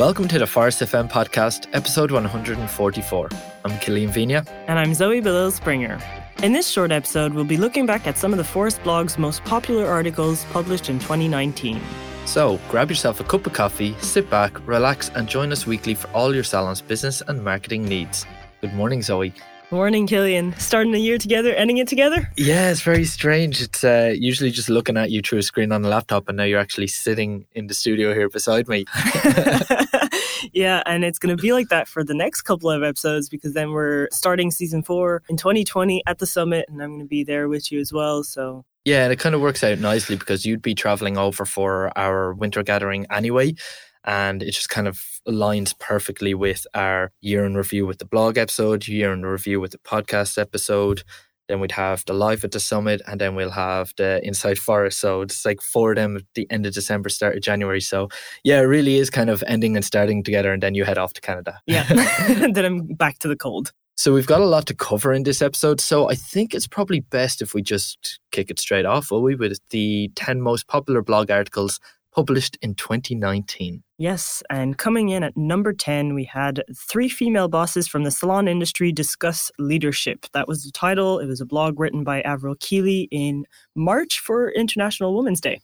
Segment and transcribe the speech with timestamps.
[0.00, 3.28] Welcome to the Phorest FM podcast, episode 144.
[3.66, 4.48] I'm Killian Vigna.
[4.66, 6.00] And I'm Zoe Belisle-Springer.
[6.42, 9.44] In this short episode, we'll be looking back at some of the Phorest blog's most
[9.44, 11.82] popular articles published in 2019.
[12.24, 16.08] So grab yourself a cup of coffee, sit back, relax, and join us weekly for
[16.12, 18.24] all your salon's business and marketing needs.
[18.62, 19.34] Good morning, Zoe.
[19.72, 20.52] Morning, Killian.
[20.58, 22.28] Starting the year together, ending it together?
[22.36, 23.62] Yeah, it's very strange.
[23.62, 26.42] It's uh, usually just looking at you through a screen on a laptop, and now
[26.42, 28.84] you're actually sitting in the studio here beside me.
[30.52, 33.54] yeah, and it's going to be like that for the next couple of episodes because
[33.54, 37.24] then we're starting season four in 2020 at the summit, and I'm going to be
[37.24, 38.22] there with you as well.
[38.24, 41.96] So yeah, and it kind of works out nicely because you'd be traveling over for
[41.96, 43.54] our winter gathering anyway
[44.04, 48.38] and it just kind of aligns perfectly with our year in review with the blog
[48.38, 51.02] episode, year in review with the podcast episode.
[51.50, 54.94] Then we'd have the live at the summit, and then we'll have the Inside Phorest.
[54.94, 57.80] So it's like four of them at the end of December, start of January.
[57.80, 58.08] So
[58.44, 61.12] yeah, it really is kind of ending and starting together, and then you head off
[61.14, 61.60] to Canada.
[61.66, 61.82] Yeah,
[62.52, 63.72] then I'm back to the cold.
[63.96, 65.78] So we've got a lot to cover in this episode.
[65.78, 69.34] So I think it's probably best if we just kick it straight off, will we,
[69.34, 71.80] with the 10 most popular blog articles
[72.12, 73.82] published in 2019.
[73.98, 78.48] Yes, and coming in at number 10, we had three female bosses from the salon
[78.48, 80.26] industry discuss leadership.
[80.32, 81.18] That was the title.
[81.18, 83.44] It was a blog written by Avril Keeley in
[83.74, 85.60] March for International Women's Day.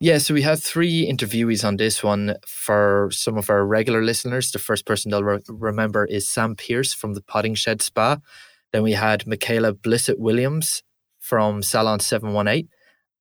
[0.00, 4.50] Yeah, so we have three interviewees on this one for some of our regular listeners.
[4.50, 8.18] The first person they'll re- remember is Sam Pierce from the Potting Shed Spa.
[8.72, 10.82] Then we had Michaela Blissett Williams
[11.20, 12.68] from Salon 718.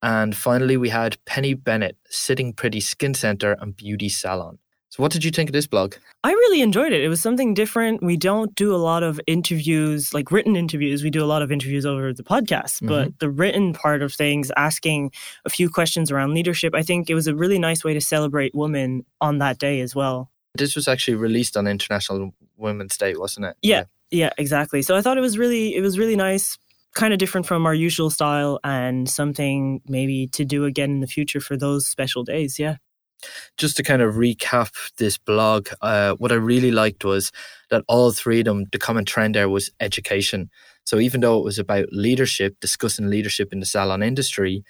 [0.01, 4.57] And finally, we had Penny Bennett, Sitting Pretty Skin Center and Beauty Salon.
[4.91, 5.95] So, what did you think of this blog?
[6.25, 7.01] I really enjoyed it.
[7.01, 8.03] It was something different.
[8.03, 11.01] We don't do a lot of interviews, like written interviews.
[11.01, 12.87] We do a lot of interviews over the podcast, mm-hmm.
[12.87, 15.11] but the written part of things, asking
[15.45, 18.53] a few questions around leadership, I think it was a really nice way to celebrate
[18.53, 20.29] women on that day as well.
[20.55, 23.55] This was actually released on International Women's Day, wasn't it?
[23.61, 24.81] Yeah, yeah, yeah exactly.
[24.81, 26.57] So I thought it was really, it was really nice
[26.95, 31.07] kind of different from our usual style and something maybe to do again in the
[31.07, 32.59] future for those special days.
[32.59, 32.77] Yeah.
[33.57, 37.31] Just to kind of recap this blog, uh, what I really liked was
[37.69, 40.49] that all three of them, the common trend there was education.
[40.85, 44.63] So even though it was about leadership, discussing leadership in the salon industry,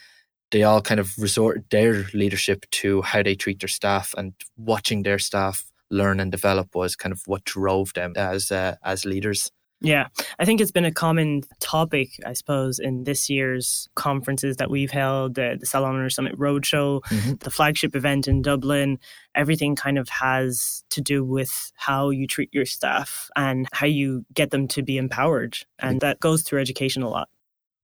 [0.51, 5.03] they all kind of resort their leadership to how they treat their staff and watching
[5.03, 9.51] their staff learn and develop was kind of what drove them as uh, as leaders.
[9.83, 14.69] Yeah, I think it's been a common topic, I suppose, in this year's conferences that
[14.69, 17.33] we've held, uh, the Salon Owner Summit Roadshow, mm-hmm.
[17.39, 18.99] the flagship event in Dublin.
[19.33, 24.23] Everything kind of has to do with how you treat your staff and how you
[24.35, 25.57] get them to be empowered.
[25.79, 27.29] And that goes through education a lot.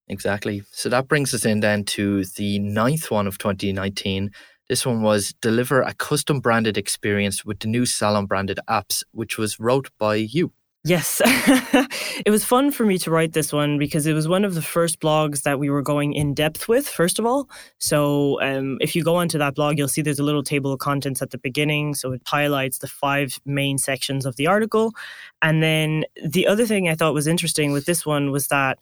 [0.08, 0.62] Exactly.
[0.72, 4.32] So that brings us in then to the ninth one of 2019.
[4.70, 9.38] This one was deliver a custom branded experience with the new Salon branded apps, which
[9.38, 10.52] was wrote by you.
[10.84, 11.22] Yes.
[11.26, 14.62] it was fun for me to write this one because it was one of the
[14.62, 17.50] first blogs that we were going in depth with, first of all.
[17.78, 20.80] So, um, if you go onto that blog, you'll see there's a little table of
[20.80, 21.94] contents at the beginning.
[21.94, 24.94] So, it highlights the five main sections of the article.
[25.42, 28.80] And then the other thing I thought was interesting with this one was that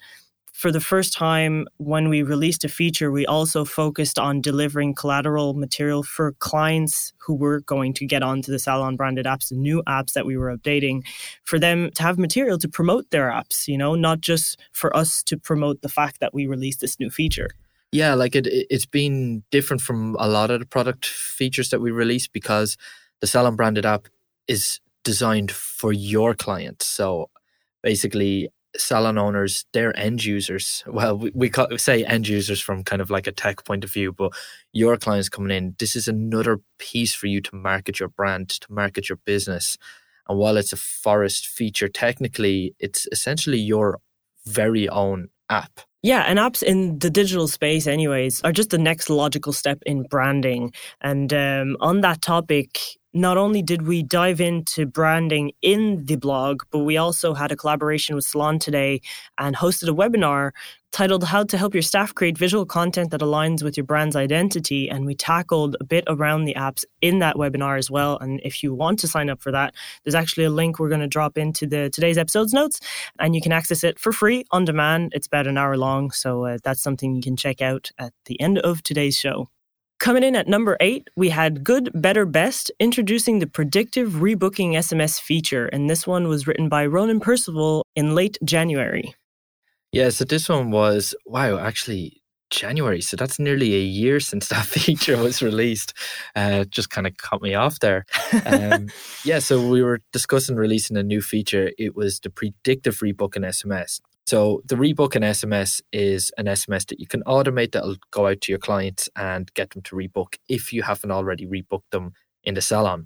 [0.55, 5.53] for the first time, when we released a feature, we also focused on delivering collateral
[5.53, 9.83] material for clients who were going to get onto the Salon branded apps, the new
[9.85, 11.01] apps that we were updating,
[11.43, 15.21] for them to have material to promote their apps, you know, not just for us
[15.23, 17.49] to promote the fact that we released this new feature.
[17.91, 21.91] Yeah, like it, it's been different from a lot of the product features that we
[21.91, 22.77] release because
[23.19, 24.07] the Salon branded app
[24.47, 26.87] is designed for your clients.
[26.87, 27.29] So
[27.83, 30.83] basically, salon owners, they're end users.
[30.87, 33.91] Well, we, we call, say end users from kind of like a tech point of
[33.91, 34.33] view, but
[34.73, 38.71] your clients coming in, this is another piece for you to market your brand, to
[38.71, 39.77] market your business.
[40.27, 43.99] And while it's a Phorest feature, technically, it's essentially your
[44.45, 45.81] very own app.
[46.01, 50.03] Yeah, and apps in the digital space, anyways, are just the next logical step in
[50.03, 50.71] branding.
[51.01, 52.79] And um, on that topic,
[53.15, 57.55] not only did we dive into branding in the blog, but we also had a
[57.55, 58.99] collaboration with Salon Today
[59.37, 60.51] and hosted a webinar
[60.91, 64.89] titled How to Help Your Staff Create Visual Content That Aligns with Your Brand's Identity.
[64.89, 68.17] And we tackled a bit around the apps in that webinar as well.
[68.19, 69.73] And if you want to sign up for that,
[70.03, 72.81] there's actually a link we're going to drop into the today's episode's notes,
[73.17, 75.13] and you can access it for free on demand.
[75.15, 76.11] It's about an hour long.
[76.11, 79.49] So uh, that's something you can check out at the end of today's show.
[79.99, 85.19] Coming in at number eight, we had Good, Better, Best introducing the predictive rebooking SMS
[85.19, 85.67] feature.
[85.67, 89.15] And this one was written by Ronan Percival in late January.
[89.91, 93.01] Yeah, so this one was, wow, actually, January.
[93.01, 95.93] So that's nearly a year since that feature was released.
[96.35, 98.05] Uh, just kind of caught me off there.
[98.45, 98.89] Um,
[99.23, 101.71] yeah, so we were discussing releasing a new feature.
[101.77, 104.01] It was the predictive rebooking SMS.
[104.25, 108.41] So the rebook an SMS is an SMS that you can automate that'll go out
[108.41, 112.13] to your clients and get them to rebook if you haven't already rebooked them
[112.43, 113.05] in the salon.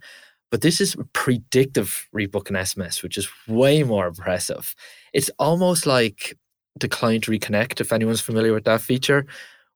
[0.50, 4.74] But this is predictive rebook in SMS, which is way more impressive.
[5.14, 6.38] It's almost like
[6.80, 9.26] the client reconnect, if anyone's familiar with that feature,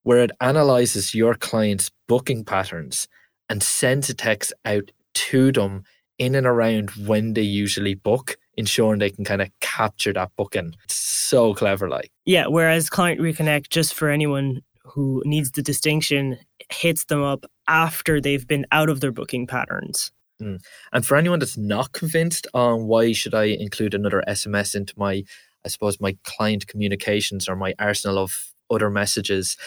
[0.03, 3.07] where it analyzes your client's booking patterns
[3.49, 5.83] and sends a text out to them
[6.17, 10.73] in and around when they usually book, ensuring they can kind of capture that booking.
[10.83, 10.95] It's
[11.33, 12.11] so clever, like.
[12.25, 16.37] Yeah, whereas Client Reconnect, just for anyone who needs the distinction,
[16.71, 20.11] hits them up after they've been out of their booking patterns.
[20.41, 20.59] Mm.
[20.91, 25.23] And for anyone that's not convinced on why should I include another SMS into my
[25.65, 29.57] I suppose, my client communications or my arsenal of other messages.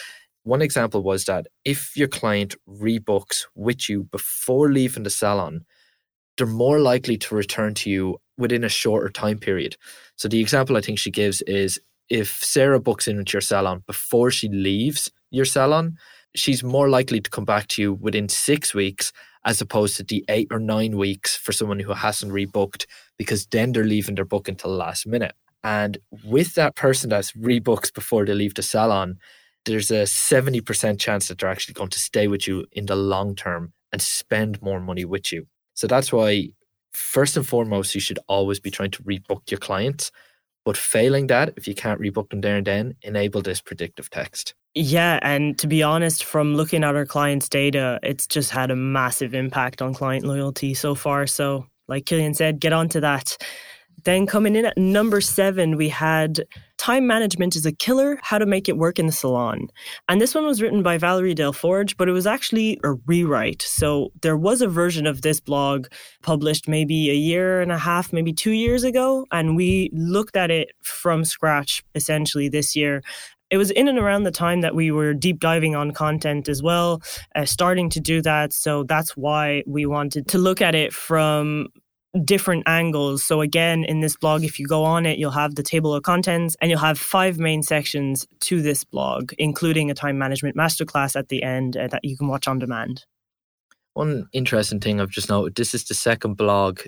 [0.43, 5.65] One example was that if your client rebooks with you before leaving the salon,
[6.37, 9.77] they're more likely to return to you within a shorter time period.
[10.15, 11.79] So the example I think she gives is
[12.09, 15.97] if Sarah books in with your salon before she leaves your salon,
[16.35, 19.11] she's more likely to come back to you within six weeks
[19.45, 22.85] as opposed to the eight or nine weeks for someone who hasn't rebooked
[23.17, 25.33] because then they're leaving their book until the last minute.
[25.63, 29.17] And with that person that's rebooks before they leave the salon,
[29.65, 33.35] there's a 70% chance that they're actually going to stay with you in the long
[33.35, 35.47] term and spend more money with you.
[35.73, 36.49] So that's why,
[36.97, 40.11] first and foremost, you should always be trying to rebook your clients.
[40.65, 44.53] But failing that, if you can't rebook them there and then, enable this predictive text.
[44.75, 48.75] Yeah, and to be honest, from looking at our clients' data, it's just had a
[48.75, 51.25] massive impact on client loyalty so far.
[51.25, 53.37] So, like Killian said, get onto that.
[54.03, 56.45] Then coming in at number seven, we had
[56.77, 59.67] Time Management is a Killer How to Make It Work in the Salon.
[60.07, 63.63] And this one was written by Valerie Delforge, but it was actually a rewrite.
[63.63, 65.87] So there was a version of this blog
[66.21, 69.25] published maybe a year and a half, maybe two years ago.
[69.31, 73.01] And we looked at it from scratch essentially this year
[73.49, 76.61] it was in and around the time that we were deep diving on content as
[76.61, 77.01] well,
[77.35, 78.51] uh, starting to do that.
[78.51, 81.69] So that's why we wanted to look at it from
[82.25, 83.23] different angles.
[83.23, 86.03] So again, in this blog, if you go on it, you'll have the table of
[86.03, 91.15] contents and you'll have five main sections to this blog, including a time management masterclass
[91.15, 93.05] at the end uh, that you can watch on demand.
[93.93, 96.81] One interesting thing I've just noted, this is the second blog.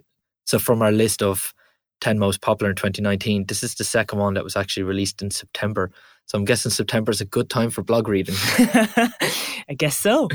[0.46, 1.54] So from our list of
[2.02, 5.32] 10 most popular in 2019, this is the second one that was actually released in
[5.32, 5.92] September.
[6.26, 8.36] So I'm guessing September is a good time for blog reading.
[8.48, 10.28] I guess so.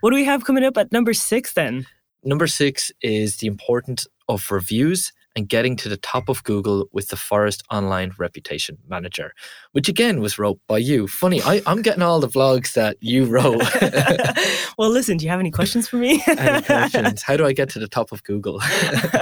[0.00, 1.86] What do we have coming up at number six then?
[2.24, 7.08] Number six is the importance of reviews and getting to the top of Google with
[7.08, 9.32] the Phorest Online Reputation Manager,
[9.70, 11.06] which again was wrote by you.
[11.06, 13.62] Funny, I, am getting all the vlogs that you wrote.
[14.78, 16.22] well, listen, do you have any questions for me?
[16.26, 17.22] any questions?
[17.22, 18.60] How do I get to the top of Google?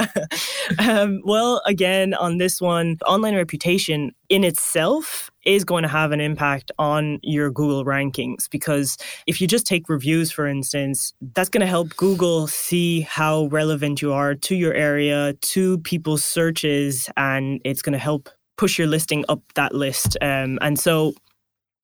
[0.79, 6.21] um, well, again, on this one, online reputation in itself is going to have an
[6.21, 11.61] impact on your Google rankings because if you just take reviews, for instance, that's going
[11.61, 17.61] to help Google see how relevant you are to your area, to people's searches, and
[17.65, 20.17] it's going to help push your listing up that list.
[20.21, 21.15] Um, and so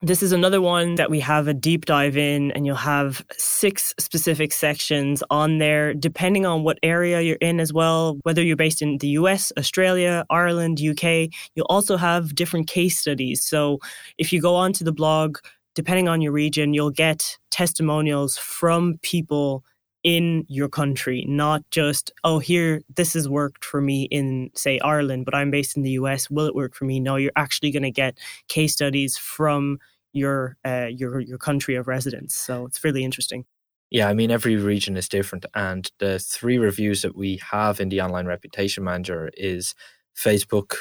[0.03, 3.95] this is another one that we have a deep dive in, and you'll have six
[4.01, 8.83] specific sections on there, depending on what area you're in as well, whether you're based
[8.83, 11.29] in the US, Australia, Ireland, UK.
[11.55, 13.45] You'll also have different case studies.
[13.45, 13.79] So
[14.19, 15.39] if you go onto the blog,
[15.77, 19.63] depending on your region, you'll get testimonials from people
[20.03, 25.25] in your country, not just, oh, here, this has worked for me in, say, Ireland,
[25.25, 26.29] but I'm based in the US.
[26.29, 26.99] Will it work for me?
[26.99, 28.19] No, you're actually going to get
[28.49, 29.79] case studies from
[30.13, 32.35] your uh, your your country of residence.
[32.35, 33.45] So it's really interesting.
[33.91, 37.89] Yeah, I mean every region is different, and the three reviews that we have in
[37.89, 39.75] the online reputation manager is
[40.17, 40.75] Facebook,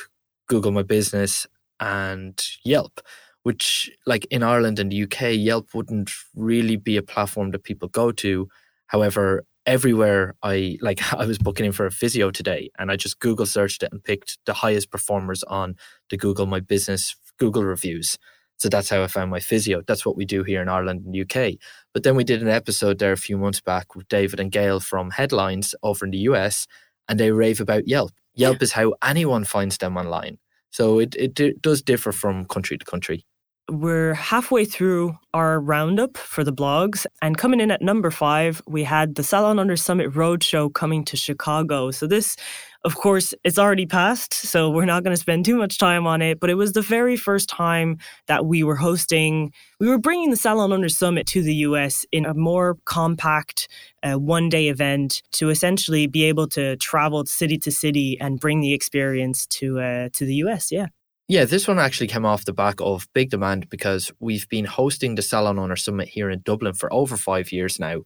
[0.48, 1.48] Google My Business,
[1.80, 3.02] and Yelp.
[3.44, 7.88] Which, like in Ireland and the UK, Yelp wouldn't really be a platform that people
[7.88, 8.48] go to.
[8.86, 13.20] However, everywhere I like I was booking in for a physio today and I just
[13.20, 15.76] Google searched it and picked the highest performers on
[16.10, 18.18] the Google My Business Google reviews.
[18.62, 19.82] So that's how I found my physio.
[19.88, 21.54] That's what we do here in Ireland and UK.
[21.96, 24.80] But then we did an episode there a few months back with David and Gail
[24.80, 26.68] from Headlines over in the US,
[27.10, 28.12] and they rave about Yelp.
[28.36, 28.64] Yelp yeah.
[28.64, 30.38] is how anyone finds them online.
[30.70, 33.26] So it, it, it does differ from country to country.
[33.72, 37.06] We're halfway through our roundup for the blogs.
[37.22, 41.16] And coming in at number five, we had the Salon Owner Summit Roadshow coming to
[41.16, 41.90] Chicago.
[41.92, 42.36] So this
[42.84, 46.22] of course, it's already passed, so we're not going to spend too much time on
[46.22, 46.40] it.
[46.40, 50.36] But it was the very first time that we were hosting, we were bringing the
[50.36, 53.68] Salon Owner Summit to the US in a more compact
[54.02, 58.62] uh, one day event to essentially be able to travel city to city and bring
[58.62, 60.72] the experience to uh, to the US.
[60.72, 60.88] Yeah.
[61.32, 65.16] Yeah, this one actually came off the back of big demand because we've been hosting
[65.16, 68.02] the Salon Owner Summit here in Dublin for over five years now.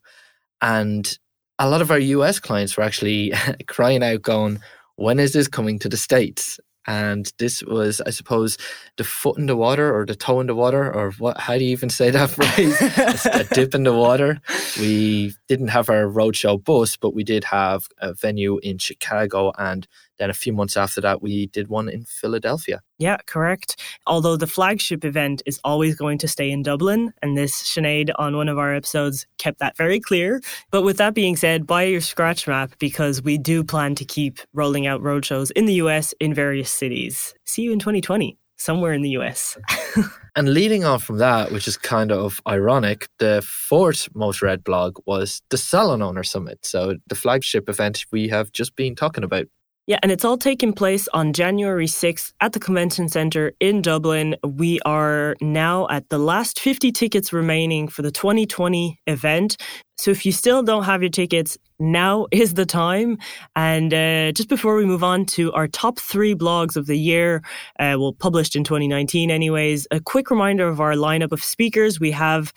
[0.61, 1.17] And
[1.57, 3.33] a lot of our US clients were actually
[3.67, 4.59] crying out, going,
[4.97, 6.59] when is this coming to the States?
[6.85, 8.59] And this was, I suppose,
[8.97, 11.39] the foot in the water or the toe in the water, or what?
[11.39, 12.79] How do you even say that phrase?
[13.25, 14.39] a, a dip in the water.
[14.79, 19.87] We didn't have our roadshow bus, but we did have a venue in Chicago and
[20.17, 22.81] then a few months after that, we did one in Philadelphia.
[22.97, 23.81] Yeah, correct.
[24.07, 28.35] Although the flagship event is always going to stay in Dublin, and this Sinead on
[28.35, 30.41] one of our episodes kept that very clear.
[30.71, 34.39] But with that being said, buy your scratch map because we do plan to keep
[34.53, 37.33] rolling out roadshows in the US in various cities.
[37.43, 39.57] See you in 2020 somewhere in the US.
[40.35, 44.97] and leading on from that, which is kind of ironic, the fourth most read blog
[45.05, 46.65] was the Salon Owner Summit.
[46.65, 49.47] So the flagship event we have just been talking about.
[49.87, 54.35] Yeah, and it's all taking place on January 6th at the Convention Centre in Dublin.
[54.43, 59.57] We are now at the last 50 tickets remaining for the 2020 event.
[59.97, 63.19] So if you still don't have your tickets, now is the time.
[63.55, 67.43] And uh, just before we move on to our top three blogs of the year,
[67.79, 71.99] uh, well, published in 2019 anyways, a quick reminder of our lineup of speakers.
[71.99, 72.51] We have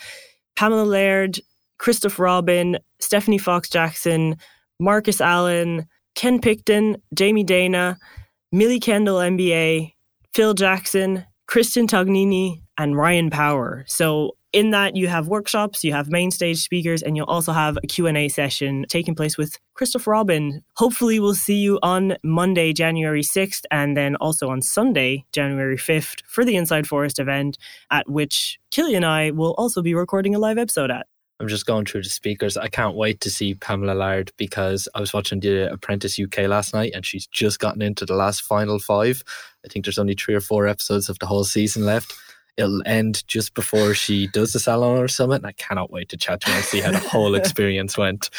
[0.56, 1.40] Pamela Laird,
[1.76, 4.36] Christophe Robin, Stephanie Fox Jackson,
[4.80, 5.86] Marcus Allen,
[6.18, 7.96] Ken Picton, Jamie Dana,
[8.50, 9.92] Millie Kendall MBE,
[10.34, 13.84] Phil Jackson, Kristen Tognini, and Ryan Power.
[13.86, 17.76] So in that you have workshops, you have main stage speakers, and you'll also have
[17.76, 20.64] a Q&A session taking place with Christopher Robin.
[20.74, 26.22] Hopefully we'll see you on Monday, January 6th, and then also on Sunday, January 5th
[26.26, 27.58] for the Inside Phorest event
[27.92, 31.06] at which Killy and I will also be recording a live episode at.
[31.40, 32.56] I'm just going through the speakers.
[32.56, 36.74] I can't wait to see Pamela Laird because I was watching The Apprentice UK last
[36.74, 39.22] night and she's just gotten into the last final five.
[39.64, 42.12] I think there's only three or four episodes of the whole season left.
[42.56, 46.16] It'll end just before she does the Salon Owner Summit, and I cannot wait to
[46.16, 48.30] chat to her and see how the whole experience went.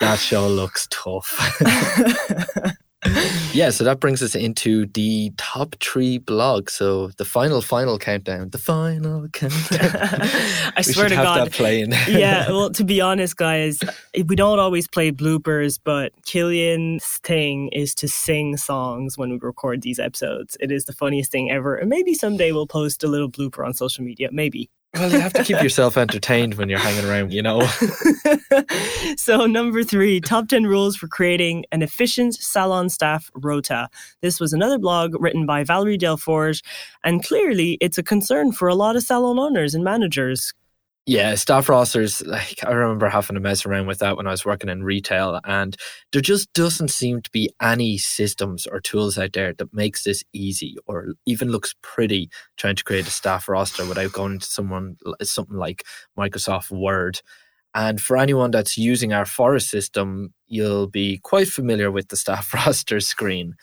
[0.00, 1.60] That show looks tough.
[3.52, 6.70] yeah, so that brings us into the top three blogs.
[6.70, 8.50] So the final, final countdown.
[8.50, 9.90] The final countdown.
[10.76, 11.52] I swear to God.
[11.52, 11.92] playing.
[12.08, 13.80] yeah, well, to be honest, guys,
[14.26, 19.82] we don't always play bloopers, but Killian's thing is to sing songs when we record
[19.82, 20.56] these episodes.
[20.60, 21.76] It is the funniest thing ever.
[21.76, 24.28] And maybe someday we'll post a little blooper on social media.
[24.32, 24.70] Maybe.
[24.98, 27.66] Well, you have to keep yourself entertained when you're hanging around, you know.
[29.16, 33.88] so, number three top 10 rules for creating an efficient salon staff rota.
[34.22, 36.62] This was another blog written by Valerie Delforge,
[37.04, 40.54] and clearly it's a concern for a lot of salon owners and managers
[41.08, 44.44] yeah, staff rosters, like I remember having to mess around with that when I was
[44.44, 45.76] working in retail and
[46.12, 50.24] there just doesn't seem to be any systems or tools out there that makes this
[50.32, 54.96] easy or even looks pretty trying to create a staff roster without going to someone
[55.22, 55.84] something like
[56.18, 57.20] Microsoft Word.
[57.72, 62.52] And for anyone that's using our Phorest system, you'll be quite familiar with the staff
[62.66, 63.54] roster screen.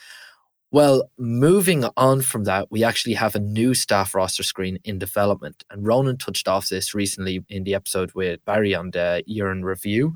[0.74, 5.64] Well, moving on from that, we actually have a new staff roster screen in development.
[5.70, 9.64] And Ronan touched off this recently in the episode with Barry on the year in
[9.64, 10.16] review.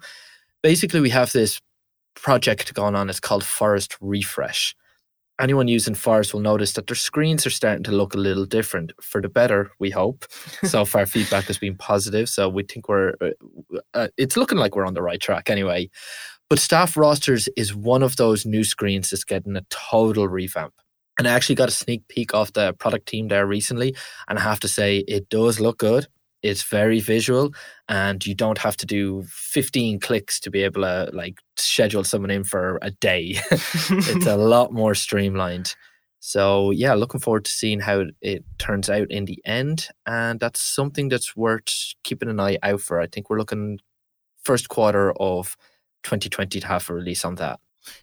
[0.64, 1.62] Basically, we have this
[2.16, 3.08] project going on.
[3.08, 4.76] It's called Phorest Refresh.
[5.40, 8.94] Anyone using Phorest will notice that their screens are starting to look a little different
[9.00, 10.26] for the better, we hope.
[10.64, 12.28] so far, feedback has been positive.
[12.30, 15.92] So we think we're, uh, uh, it's looking like we're on the right track anyway.
[16.50, 20.74] But staff rosters is one of those new screens that's getting a total revamp.
[21.18, 23.96] And I actually got a sneak peek off the product team there recently.
[24.28, 26.08] And I have to say, it does look good.
[26.44, 27.52] It's very visual,
[27.90, 32.30] and you don't have to do 15 clicks to be able to like schedule someone
[32.30, 33.38] in for a day.
[33.52, 35.76] it's a lot more streamlined.
[36.20, 39.88] So, yeah, looking forward to seeing how it turns out in the end.
[40.06, 43.00] And that's something that's worth keeping an eye out for.
[43.02, 43.80] I think we're looking
[44.44, 45.58] first quarter of
[46.08, 47.60] 2020 to have a release on that.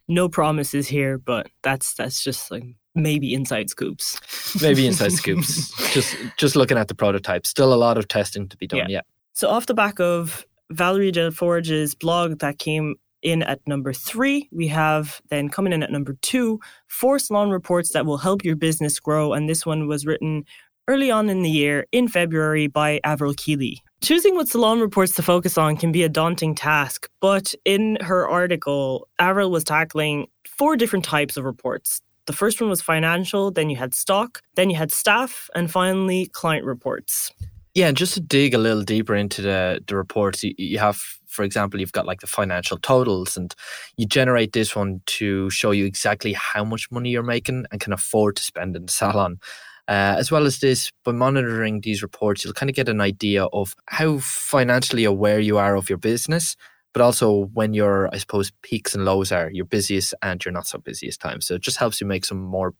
[0.08, 4.18] No promises here, but that's that's just like maybe inside scoops.
[4.62, 5.70] maybe inside scoops.
[5.92, 7.46] Just just looking at the prototype.
[7.46, 8.78] Still a lot of testing to be done.
[8.80, 8.86] Yeah.
[8.88, 9.00] yeah.
[9.32, 12.94] So off the back of Valerie Delforge's blog that came
[13.24, 17.92] in at number three, we have then coming in at number two, four salon reports
[17.92, 19.32] that will help your business grow.
[19.32, 20.44] And this one was written
[20.88, 23.82] early on in the year in February by Avril Keeley.
[24.02, 28.28] Choosing what salon reports to focus on can be a daunting task, but in her
[28.28, 32.02] article, Avril was tackling four different types of reports.
[32.26, 36.26] The first one was financial, then you had stock, then you had staff, and finally
[36.26, 37.32] client reports.
[37.74, 40.96] Yeah, and just to dig a little deeper into the, the reports, you, you have,
[41.26, 43.54] for example, you've got like the financial totals, and
[43.96, 47.92] you generate this one to show you exactly how much money you're making and can
[47.92, 49.38] afford to spend in the salon.
[49.86, 53.44] Uh, as well as this, by monitoring these reports, you'll kind of get an idea
[53.44, 56.56] of how financially aware you are of your business,
[56.94, 60.66] but also when your, I suppose, peaks and lows are, your busiest and your not
[60.66, 61.46] so busiest times.
[61.46, 62.72] So it just helps you make some more,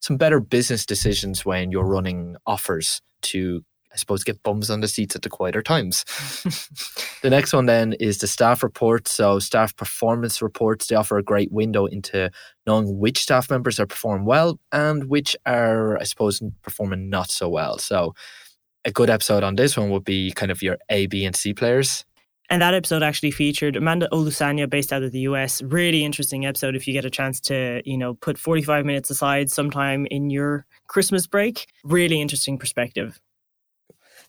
[0.00, 3.62] some better business decisions when you're running offers to
[3.96, 6.04] I suppose, get bums on the seats at the quieter times.
[7.22, 9.10] the next one then is the staff reports.
[9.10, 12.30] So, staff performance reports, they offer a great window into
[12.66, 17.48] knowing which staff members are performing well and which are, I suppose, performing not so
[17.48, 17.78] well.
[17.78, 18.14] So,
[18.84, 21.54] a good episode on this one would be kind of your A, B, and C
[21.54, 22.04] players.
[22.50, 25.62] And that episode actually featured Amanda Olusanya, based out of the US.
[25.62, 29.50] Really interesting episode if you get a chance to, you know, put 45 minutes aside
[29.50, 31.66] sometime in your Christmas break.
[31.82, 33.18] Really interesting perspective.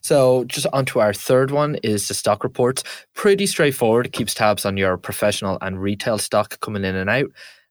[0.00, 2.82] So, just onto our third one is the stock reports.
[3.14, 4.12] Pretty straightforward.
[4.12, 7.30] Keeps tabs on your professional and retail stock coming in and out.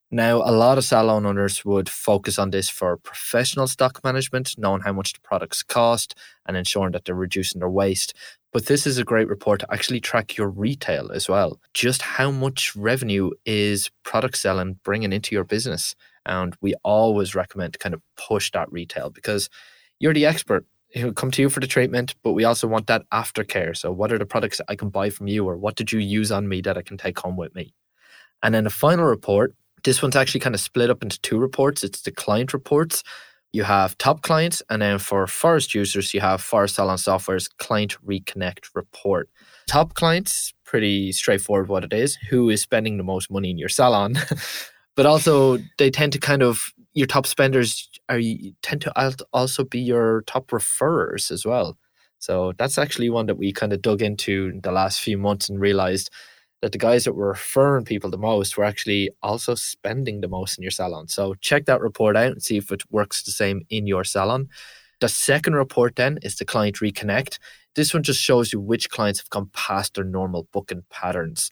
[0.09, 4.79] Now, a lot of salon owners would focus on this for professional stock management, knowing
[4.81, 6.15] how much the products cost
[6.45, 8.13] and ensuring that they're reducing their waste.
[8.53, 11.59] But this is a great report to actually track your retail as well.
[11.73, 15.93] Just how much revenue is product selling bringing into your business?
[16.25, 19.49] And we always recommend to kind of push that retail because
[19.99, 23.03] you're the expert he'll come to you for the treatment, but we also want that
[23.11, 23.75] aftercare.
[23.75, 26.31] So, what are the products I can buy from you, or what did you use
[26.31, 27.73] on me that I can take home with me?
[28.43, 31.83] And then the final report, this one's actually kind of split up into two reports.
[31.83, 33.03] It's the client reports.
[33.53, 37.95] You have top clients, and then for Phorest users, you have Phorest Salon Software's Client
[38.05, 39.29] Reconnect report.
[39.67, 42.17] Top clients, pretty straightforward what it is.
[42.29, 44.15] Who is spending the most money in your salon?
[44.95, 49.25] but also, they tend to kind of your top spenders Uh, are you tend to
[49.33, 51.77] also be your top referrers as well.
[52.19, 55.59] So that's actually one that we kind of dug into the last few months and
[55.59, 56.09] realized
[56.61, 60.57] that the guys that were referring people the most were actually also spending the most
[60.57, 61.07] in your salon.
[61.07, 64.49] So check that report out and see if it works the same in your salon.
[64.99, 67.37] The second report then is the client reconnect.
[67.75, 71.51] This one just shows you which clients have gone past their normal booking patterns.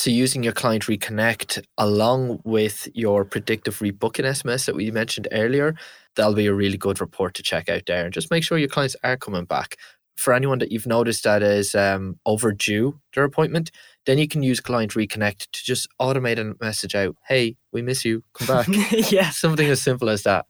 [0.00, 5.74] So using your client reconnect along with your predictive rebooking SMS that we mentioned earlier,
[6.16, 8.06] that'll be a really good report to check out there.
[8.06, 9.76] And just make sure your clients are coming back.
[10.16, 13.72] For anyone that you've noticed that is um, overdue their appointment,
[14.06, 17.14] then you can use client reconnect to just automate a message out.
[17.28, 18.24] Hey, we miss you.
[18.32, 18.68] Come back.
[19.12, 19.28] yeah.
[19.28, 20.46] Something as simple as that.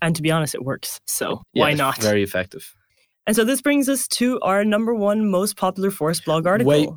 [0.00, 1.00] And to be honest, it works.
[1.04, 2.00] So yeah, why not?
[2.00, 2.72] Very effective.
[3.26, 6.70] And so this brings us to our number one most popular Phorest blog article.
[6.70, 6.88] Wait,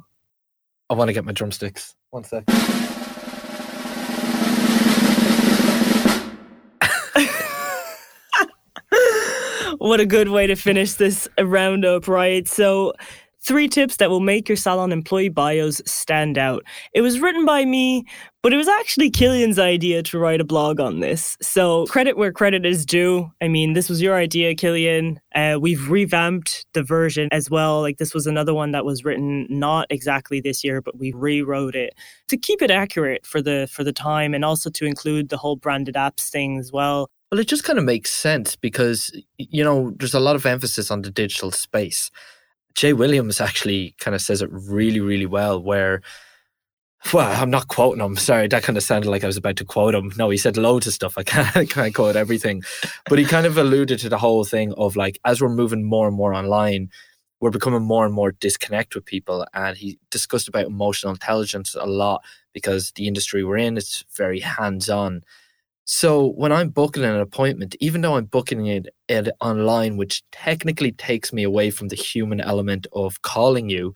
[0.92, 1.96] I want to get my drumsticks.
[2.10, 2.44] One sec.
[9.78, 12.46] what a good way to finish this roundup, right?
[12.46, 12.92] So,
[13.44, 16.64] Three tips that will make your salon employee bios stand out.
[16.94, 18.06] It was written by me,
[18.44, 21.38] but it was actually Killian's idea to write a blog on this.
[21.42, 23.32] So credit where credit is due.
[23.42, 25.20] I mean, this was your idea, Killian.
[25.34, 27.82] Uh, we've revamped the version as well.
[27.82, 31.76] Like this was another one that was written not exactly this year, but we rewrote
[31.76, 31.96] it
[32.28, 35.56] to keep it accurate for the for the time and also to include the whole
[35.56, 37.10] branded apps thing as well.
[37.32, 40.92] Well, it just kind of makes sense because you know there's a lot of emphasis
[40.92, 42.12] on the digital space
[42.76, 45.62] Jay Williams actually kind of says it really, really well.
[45.62, 46.02] Where,
[47.14, 48.16] well, I'm not quoting him.
[48.18, 50.12] Sorry, that kind of sounded like I was about to quote him.
[50.18, 51.18] No, he said loads of stuff.
[51.18, 52.64] I can't, I can't quote everything,
[53.10, 56.08] but he kind of alluded to the whole thing of like as we're moving more
[56.08, 56.90] and more online,
[57.42, 59.46] we're becoming more and more disconnect with people.
[59.54, 64.40] And he discussed about emotional intelligence a lot because the industry we're in is very
[64.40, 65.24] hands on.
[65.94, 70.94] So when I'm booking an appointment, even though I'm booking it, it online, which technically
[70.94, 73.94] takes me away from the human element of calling you,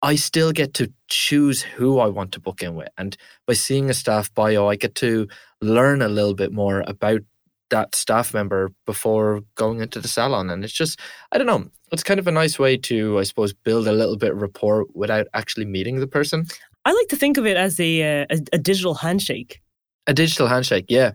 [0.00, 2.88] I still get to choose who I want to book in with.
[2.96, 3.14] And
[3.46, 5.28] by seeing a staff bio, I get to
[5.60, 7.20] learn a little bit more about
[7.68, 10.48] that staff member before going into the salon.
[10.48, 10.98] And it's just,
[11.30, 14.16] I don't know, it's kind of a nice way to, I suppose, build a little
[14.16, 16.46] bit of rapport without actually meeting the person.
[16.86, 19.60] I like to think of it as a, uh, a, a digital handshake.
[20.08, 21.12] A digital handshake, yeah.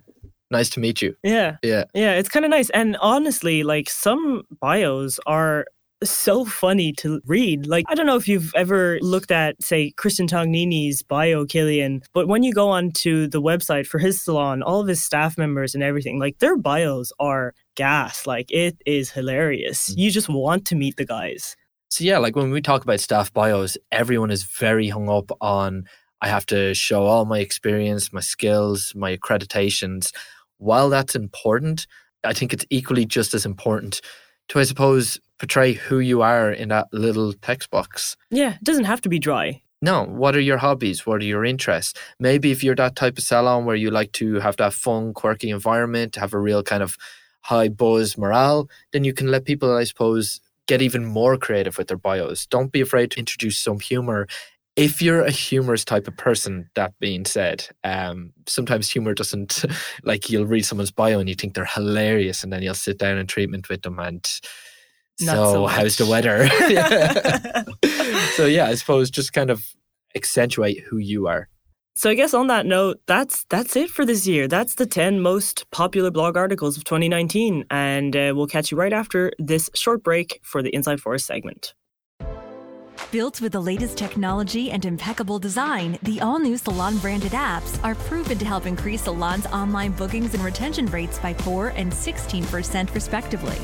[0.51, 1.15] Nice to meet you.
[1.23, 1.58] Yeah.
[1.63, 1.86] Yeah.
[1.95, 2.69] Yeah, it's kind of nice.
[2.69, 5.65] And honestly, like some bios are
[6.03, 7.65] so funny to read.
[7.65, 12.27] Like, I don't know if you've ever looked at, say, Christian Tognini's bio, Killian, but
[12.27, 15.84] when you go onto the website for his salon, all of his staff members and
[15.84, 18.27] everything, like their bios are gas.
[18.27, 19.89] Like, it is hilarious.
[19.89, 19.97] Mm.
[19.97, 21.56] You just want to meet the guys.
[21.89, 25.86] So, yeah, like when we talk about staff bios, everyone is very hung up on
[26.23, 30.13] I have to show all my experience, my skills, my accreditations.
[30.57, 31.86] While that's important,
[32.23, 33.99] I think it's equally just as important
[34.47, 38.15] to, I suppose, portray who you are in that little text box.
[38.31, 39.62] Yeah, it doesn't have to be dry.
[39.81, 41.05] No, what are your hobbies?
[41.05, 41.99] What are your interests?
[42.19, 45.49] Maybe if you're that type of salon where you like to have that fun, quirky
[45.49, 46.95] environment, have a real kind of
[47.41, 51.89] high buzz morale, then you can let people, I suppose, get even more creative with
[51.89, 52.45] their bios.
[52.45, 54.27] Don't be afraid to introduce some humor
[54.75, 59.65] if you're a humorous type of person, that being said, um, sometimes humor doesn't
[60.03, 63.17] like you'll read someone's bio and you think they're hilarious, and then you'll sit down
[63.17, 64.27] in treatment with them and
[65.21, 66.47] Not so, so how's the weather?
[68.36, 69.63] so yeah, I suppose just kind of
[70.15, 71.49] accentuate who you are.
[71.95, 74.47] So I guess on that note, that's that's it for this year.
[74.47, 78.93] That's the ten most popular blog articles of 2019, and uh, we'll catch you right
[78.93, 81.75] after this short break for the Inside Phorest segment.
[83.13, 87.93] Built with the latest technology and impeccable design, the all new Salon branded apps are
[87.93, 93.62] proven to help increase salons' online bookings and retention rates by 4 and 16%, respectively.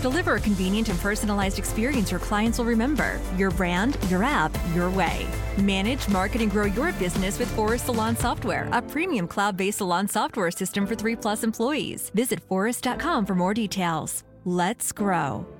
[0.00, 3.18] Deliver a convenient and personalized experience your clients will remember.
[3.36, 5.26] Your brand, your app, your way.
[5.58, 10.06] Manage, market, and grow your business with Phorest Salon Software, a premium cloud based salon
[10.06, 12.12] software system for 3 plus employees.
[12.14, 14.22] Visit phorest.com for more details.
[14.44, 15.55] Let's grow.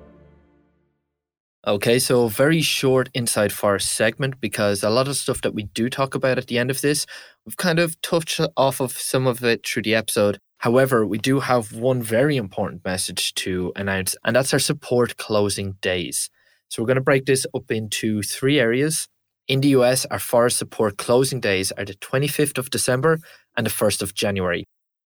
[1.69, 5.91] Okay, so very short Inside Phorest segment because a lot of stuff that we do
[5.91, 7.07] talk about at the end of this,
[7.45, 10.39] we've kind of touched off of some of it through the episode.
[10.59, 15.73] However, we do have one very important message to announce, and that's our support closing
[15.83, 16.31] days.
[16.69, 19.09] So we're going to break this up into three areas.
[19.49, 23.19] In the US, our Phorest support closing days are the 25th of December
[23.57, 24.67] and the 1st of January.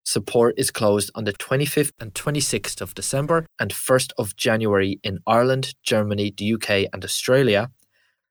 [0.09, 5.19] Support is closed on the 25th and 26th of December and 1st of January in
[5.27, 7.69] Ireland, Germany, the UK, and Australia.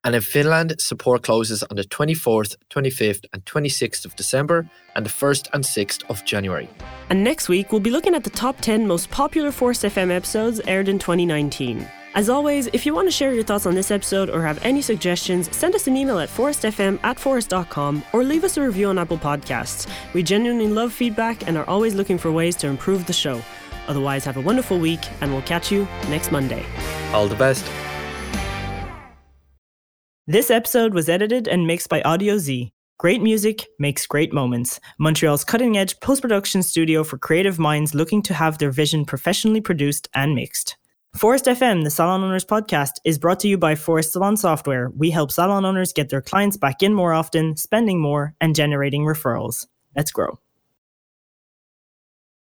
[0.04, 5.12] And in Finland, support closes on the 24th, 25th, and 26th of December and the
[5.12, 6.68] 1st and 6th of January.
[7.12, 10.60] And next week, we'll be looking at the top 10 most popular Phorest FM episodes
[10.62, 11.88] aired in 2019.
[12.18, 14.82] As always, if you want to share your thoughts on this episode or have any
[14.82, 18.98] suggestions, send us an email at phorestfm at phorest.com or leave us a review on
[18.98, 19.88] Apple Podcasts.
[20.16, 23.40] We genuinely love feedback and are always looking for ways to improve the show.
[23.88, 26.66] Otherwise, have a wonderful week and we'll catch you next Monday.
[27.14, 27.64] All the best.
[30.26, 32.72] This episode was edited and mixed by Audio Z.
[32.98, 34.80] Great music makes great moments.
[34.98, 39.62] Montreal's cutting edge post production studio for creative minds looking to have their vision professionally
[39.62, 40.78] produced and mixed.
[41.16, 44.92] Phorest FM, the Salon Owners podcast, is brought to you by Phorest Salon Software.
[44.96, 49.02] We help salon owners get their clients back in more often, spending more, and generating
[49.02, 49.66] referrals.
[49.96, 50.38] Let's grow.